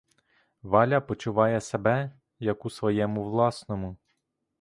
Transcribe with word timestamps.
Валя 0.63 1.01
почуває 1.01 1.61
себе, 1.61 2.11
як 2.39 2.65
у 2.65 2.69
своєму 2.69 3.23
власному. 3.23 3.97